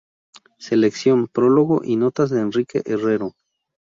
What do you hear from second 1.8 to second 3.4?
y notas de Enrique Herrero.